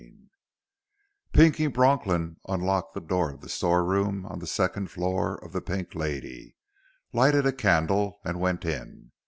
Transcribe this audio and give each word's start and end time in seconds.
XIV 0.01 0.29
Pinky 1.31 1.67
Bronklin 1.67 2.37
unlocked 2.47 2.95
the 2.95 2.99
door 3.01 3.33
of 3.33 3.41
the 3.41 3.49
storeroom 3.49 4.25
on 4.25 4.39
the 4.39 4.47
second 4.47 4.89
floor 4.89 5.35
of 5.45 5.51
the 5.53 5.61
Pink 5.61 5.93
Lady, 5.93 6.55
lighted 7.13 7.45
a 7.45 7.53
candle, 7.53 8.19
and 8.25 8.39
went 8.41 8.65
in. 8.65 9.11